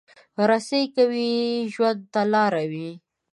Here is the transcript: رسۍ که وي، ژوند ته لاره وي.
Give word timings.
رسۍ 0.49 0.83
که 0.93 1.03
وي، 1.11 1.29
ژوند 1.73 1.99
ته 2.13 2.21
لاره 2.33 2.63
وي. 2.71 2.89